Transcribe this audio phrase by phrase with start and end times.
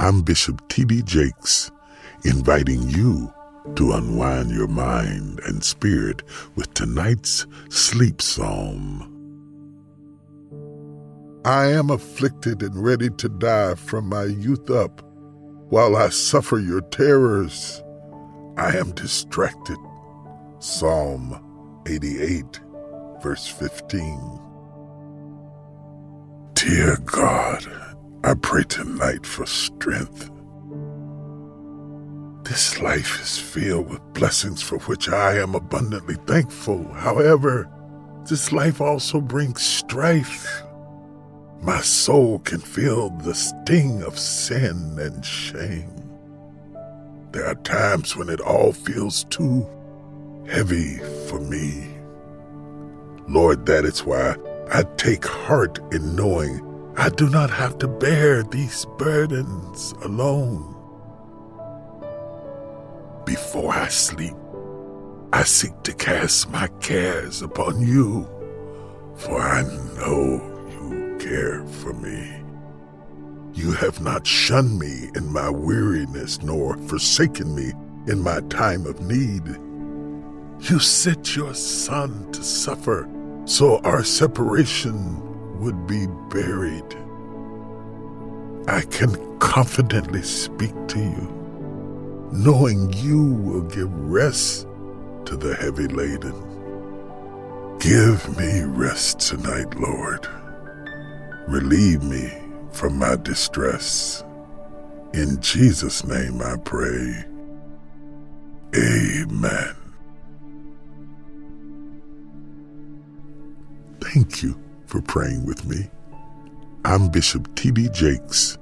[0.00, 1.02] I'm Bishop T.D.
[1.02, 1.72] Jakes,
[2.24, 3.34] inviting you
[3.74, 6.22] to unwind your mind and spirit
[6.54, 9.12] with tonight's sleep psalm.
[11.44, 15.02] I am afflicted and ready to die from my youth up.
[15.70, 17.82] While I suffer your terrors,
[18.56, 19.78] I am distracted.
[20.60, 22.60] Psalm 88,
[23.20, 24.38] verse 15.
[26.54, 27.87] Dear God,
[28.28, 30.30] I pray tonight for strength.
[32.42, 36.92] This life is filled with blessings for which I am abundantly thankful.
[36.92, 37.70] However,
[38.28, 40.62] this life also brings strife.
[41.62, 45.90] My soul can feel the sting of sin and shame.
[47.32, 49.66] There are times when it all feels too
[50.46, 51.88] heavy for me.
[53.26, 54.36] Lord, that is why
[54.70, 56.67] I take heart in knowing
[56.98, 60.74] I do not have to bear these burdens alone.
[63.24, 64.34] Before I sleep,
[65.32, 68.28] I seek to cast my cares upon you,
[69.14, 69.62] for I
[69.94, 72.42] know you care for me.
[73.54, 77.74] You have not shunned me in my weariness, nor forsaken me
[78.08, 79.46] in my time of need.
[80.68, 83.08] You sent your Son to suffer
[83.44, 85.27] so our separation
[85.58, 86.96] would be buried.
[88.68, 94.66] I can confidently speak to you, knowing you will give rest
[95.24, 96.34] to the heavy laden.
[97.80, 100.26] Give me rest tonight, Lord.
[101.48, 102.32] Relieve me
[102.72, 104.22] from my distress.
[105.14, 107.24] In Jesus' name I pray.
[108.76, 109.74] Amen.
[114.00, 115.88] Thank you for praying with me.
[116.84, 117.90] I'm Bishop T.D.
[117.92, 118.56] Jakes,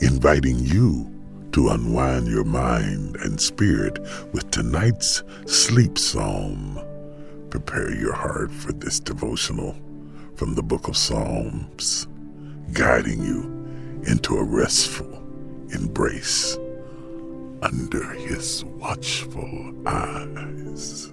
[0.00, 1.10] inviting you
[1.52, 4.00] to unwind your mind and spirit
[4.32, 6.80] with tonight's sleep psalm.
[7.50, 9.76] Prepare your heart for this devotional
[10.34, 12.08] from the book of Psalms,
[12.72, 13.42] guiding you
[14.04, 15.14] into a restful
[15.72, 16.56] embrace
[17.62, 21.12] under his watchful eyes.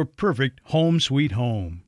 [0.05, 1.83] perfect home sweet home.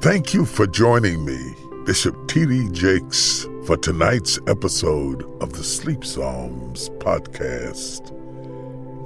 [0.00, 2.68] Thank you for joining me, Bishop T.D.
[2.70, 8.12] Jakes, for tonight's episode of the Sleep Psalms podcast.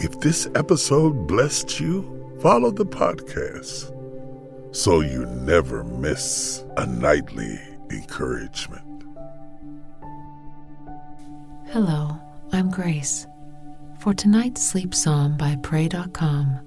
[0.04, 3.96] If this episode blessed you, follow the podcast
[4.74, 7.58] so you never miss a nightly
[7.90, 8.89] encouragement.
[11.72, 12.18] Hello,
[12.50, 13.28] I'm Grace.
[14.00, 16.58] For tonight's sleep psalm by Pray.com,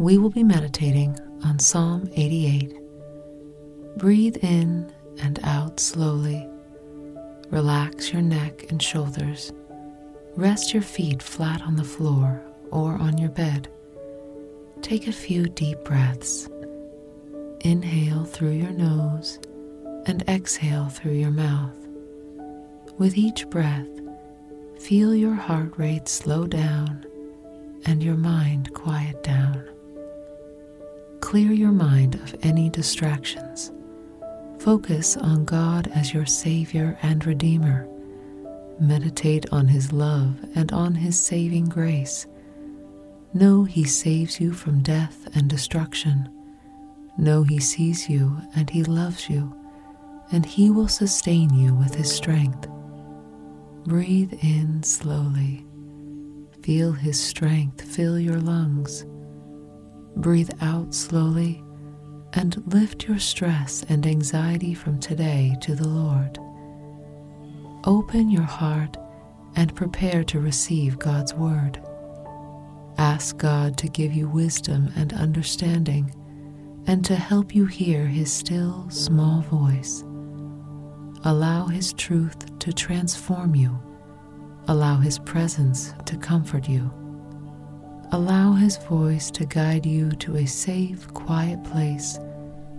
[0.00, 2.76] we will be meditating on Psalm 88.
[3.96, 4.92] Breathe in
[5.22, 6.48] and out slowly.
[7.50, 9.52] Relax your neck and shoulders.
[10.34, 12.42] Rest your feet flat on the floor
[12.72, 13.68] or on your bed.
[14.82, 16.48] Take a few deep breaths.
[17.60, 19.38] Inhale through your nose
[20.06, 21.76] and exhale through your mouth.
[22.98, 23.86] With each breath,
[24.80, 27.04] feel your heart rate slow down
[27.84, 29.68] and your mind quiet down.
[31.20, 33.70] clear your mind of any distractions.
[34.58, 37.86] Focus on God as your Savior and Redeemer.
[38.80, 42.26] Meditate on His love and on His saving grace.
[43.34, 46.28] Know He saves you from death and destruction.
[47.18, 49.54] Know He sees you and He loves you,
[50.32, 52.66] and He will sustain you with His strength.
[53.86, 55.66] Breathe in slowly.
[56.62, 59.06] Feel His strength fill your lungs.
[60.16, 61.64] Breathe out slowly
[62.34, 66.38] and lift your stress and anxiety from today to the Lord.
[67.84, 68.98] Open your heart
[69.56, 71.82] and prepare to receive God's Word.
[72.98, 76.14] Ask God to give you wisdom and understanding
[76.86, 80.04] and to help you hear His still, small voice.
[81.24, 83.78] Allow His truth to transform you.
[84.68, 86.90] Allow His presence to comfort you.
[88.12, 92.18] Allow His voice to guide you to a safe, quiet place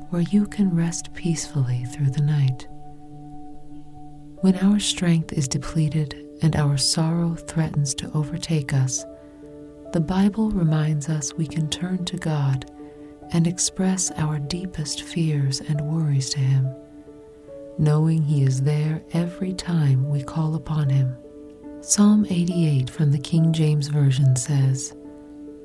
[0.09, 2.67] where you can rest peacefully through the night.
[4.41, 9.05] When our strength is depleted and our sorrow threatens to overtake us,
[9.93, 12.71] the Bible reminds us we can turn to God
[13.33, 16.73] and express our deepest fears and worries to Him,
[17.77, 21.15] knowing He is there every time we call upon Him.
[21.81, 24.95] Psalm 88 from the King James Version says,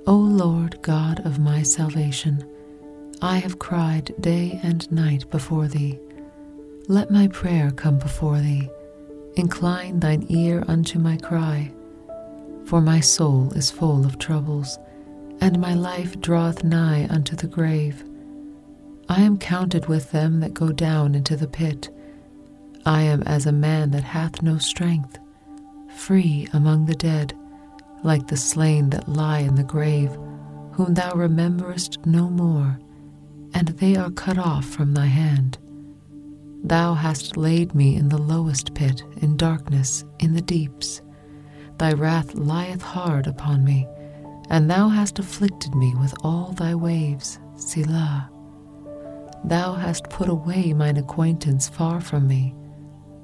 [0.06, 2.48] O Lord God of my salvation,
[3.20, 5.98] I have cried day and night before thee.
[6.88, 8.70] Let my prayer come before thee.
[9.36, 11.72] Incline thine ear unto my cry.
[12.64, 14.78] For my soul is full of troubles,
[15.40, 18.04] and my life draweth nigh unto the grave.
[19.08, 21.88] I am counted with them that go down into the pit.
[22.86, 25.18] I am as a man that hath no strength,
[25.96, 27.34] free among the dead
[28.04, 30.12] like the slain that lie in the grave,
[30.72, 32.78] whom thou rememberest no more,
[33.54, 35.58] and they are cut off from thy hand.
[36.62, 41.02] Thou hast laid me in the lowest pit, in darkness, in the deeps.
[41.78, 43.88] Thy wrath lieth hard upon me,
[44.48, 48.30] and thou hast afflicted me with all thy waves, Selah.
[49.44, 52.54] Thou hast put away mine acquaintance far from me.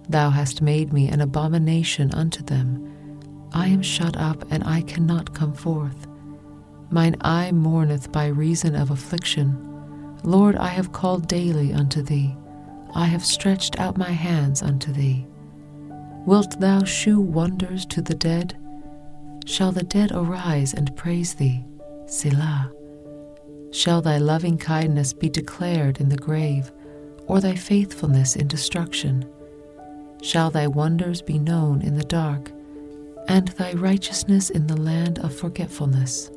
[0.09, 2.93] Thou hast made me an abomination unto them
[3.55, 6.07] I am shut up, and I cannot come forth.
[6.91, 9.59] Mine eye mourneth by reason of affliction.
[10.25, 12.35] Lord, I have called daily unto thee.
[12.95, 15.27] I have stretched out my hands unto thee.
[16.27, 18.57] Wilt thou shew wonders to the dead?
[19.45, 21.65] Shall the dead arise and praise thee?
[22.07, 22.71] Selah.
[23.71, 26.71] Shall thy loving kindness be declared in the grave,
[27.27, 29.27] or thy faithfulness in destruction?
[30.23, 32.51] Shall thy wonders be known in the dark?
[33.29, 36.31] and thy righteousness in the land of forgetfulness.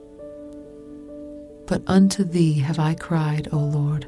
[1.68, 4.08] But unto thee have I cried, O Lord,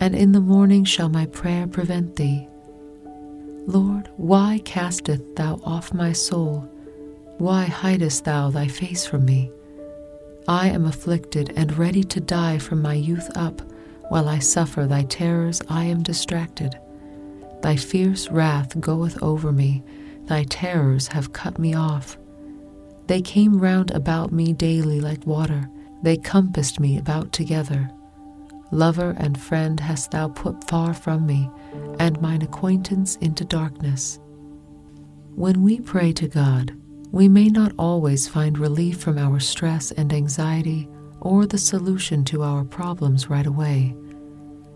[0.00, 2.48] and in the morning shall my prayer prevent thee.
[3.66, 6.68] Lord, why casteth thou off my soul?
[7.38, 9.50] Why hidest thou thy face from me?
[10.48, 13.62] I am afflicted and ready to die from my youth up.
[14.08, 16.76] While I suffer thy terrors, I am distracted.
[17.62, 19.82] Thy fierce wrath goeth over me
[20.30, 22.16] Thy terrors have cut me off.
[23.08, 25.68] They came round about me daily like water,
[26.04, 27.90] they compassed me about together.
[28.70, 31.50] Lover and friend hast thou put far from me,
[31.98, 34.20] and mine acquaintance into darkness.
[35.34, 36.76] When we pray to God,
[37.10, 40.88] we may not always find relief from our stress and anxiety
[41.20, 43.96] or the solution to our problems right away.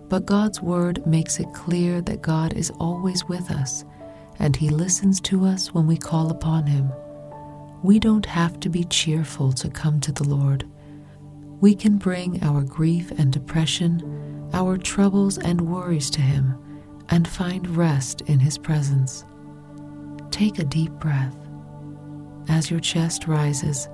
[0.08, 3.84] But God's Word makes it clear that God is always with us
[4.38, 6.92] and He listens to us when we call upon Him.
[7.82, 10.68] We don't have to be cheerful to come to the Lord.
[11.60, 16.56] We can bring our grief and depression, our troubles and worries to Him,
[17.10, 19.24] and find rest in His presence.
[20.30, 21.36] Take a deep breath.
[22.48, 23.88] As your chest rises,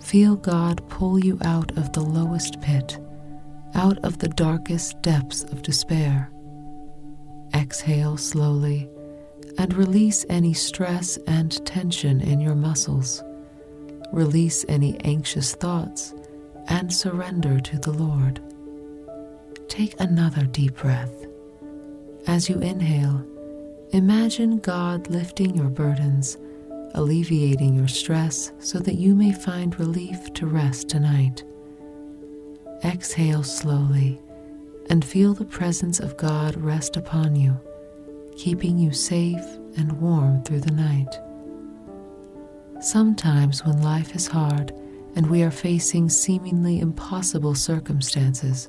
[0.00, 2.98] feel God pull you out of the lowest pit,
[3.74, 6.30] out of the darkest depths of despair.
[7.54, 8.88] Exhale slowly
[9.58, 13.22] and release any stress and tension in your muscles.
[14.12, 16.14] Release any anxious thoughts
[16.68, 18.40] and surrender to the Lord.
[19.68, 21.26] Take another deep breath.
[22.26, 23.26] As you inhale,
[23.90, 26.36] imagine God lifting your burdens,
[26.94, 31.44] alleviating your stress so that you may find relief to rest tonight.
[32.92, 34.20] Exhale slowly
[34.90, 37.58] and feel the presence of God rest upon you
[38.36, 39.44] keeping you safe
[39.76, 41.20] and warm through the night.
[42.80, 44.72] Sometimes, when life is hard
[45.14, 48.68] and we are facing seemingly impossible circumstances,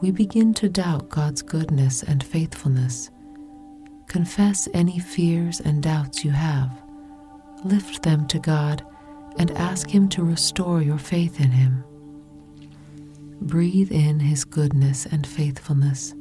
[0.00, 3.10] we begin to doubt God's goodness and faithfulness.
[4.06, 6.70] Confess any fears and doubts you have.
[7.64, 8.84] Lift them to God
[9.38, 11.84] and ask Him to restore your faith in Him.
[13.42, 16.14] Breathe in His goodness and faithfulness.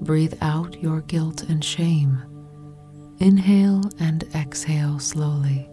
[0.00, 2.22] Breathe out your guilt and shame.
[3.18, 5.68] Inhale and exhale slowly.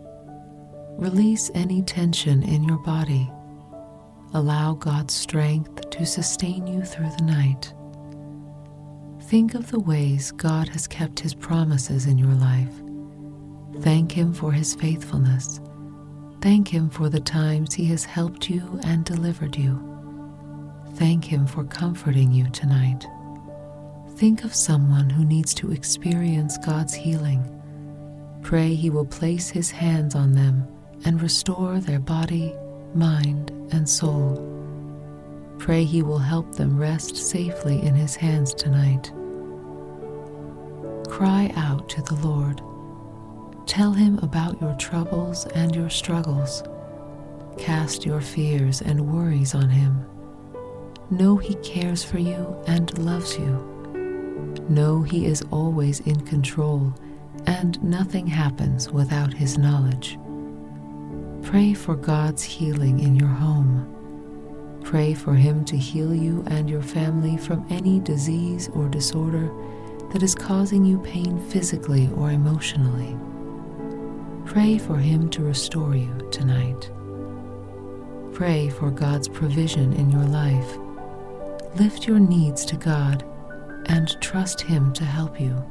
[0.97, 3.31] Release any tension in your body.
[4.33, 7.73] Allow God's strength to sustain you through the night.
[9.29, 12.81] Think of the ways God has kept His promises in your life.
[13.81, 15.61] Thank Him for His faithfulness.
[16.41, 19.94] Thank Him for the times He has helped you and delivered you.
[20.95, 23.05] Thank Him for comforting you tonight.
[24.15, 27.43] Think of someone who needs to experience God's healing.
[28.41, 30.65] Pray He will place His hands on them
[31.03, 32.55] and restore their body,
[32.93, 34.41] mind, and soul.
[35.59, 39.11] Pray He will help them rest safely in His hands tonight.
[41.09, 42.61] Cry out to the Lord.
[43.67, 46.63] Tell Him about your troubles and your struggles.
[47.57, 50.05] Cast your fears and worries on Him.
[51.11, 53.71] Know He cares for you and loves you.
[54.69, 56.93] Know He is always in control
[57.45, 60.17] and nothing happens without His knowledge.
[61.43, 63.91] Pray for God's healing in your home.
[64.83, 69.51] Pray for Him to heal you and your family from any disease or disorder
[70.11, 73.15] that is causing you pain physically or emotionally.
[74.45, 76.89] Pray for Him to restore you tonight.
[78.33, 80.77] Pray for God's provision in your life.
[81.75, 83.25] Lift your needs to God
[83.87, 85.61] and trust Him to help you.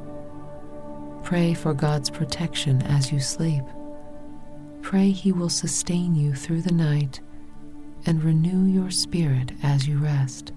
[1.22, 3.64] Pray for God's protection as you sleep.
[4.82, 7.20] Pray He will sustain you through the night
[8.04, 10.52] and renew your spirit as you rest.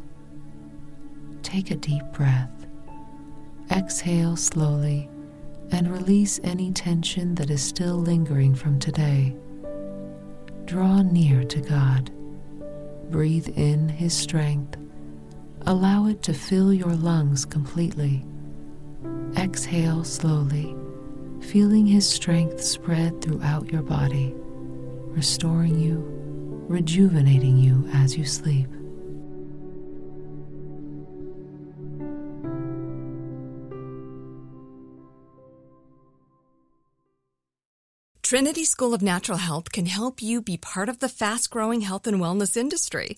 [1.44, 2.68] Take a deep breath.
[3.72, 5.10] Exhale slowly
[5.72, 9.34] and release any tension that is still lingering from today.
[10.66, 12.12] Draw near to God.
[13.10, 14.78] Breathe in His strength
[15.68, 18.24] Allow it to fill your lungs completely.
[19.36, 20.74] Exhale slowly,
[21.42, 26.02] feeling His strength spread throughout your body, restoring you,
[26.70, 28.70] rejuvenating you as you sleep.
[38.24, 42.08] Trinity School of Natural Health can help you be part of the fast growing health
[42.08, 43.18] and wellness industry.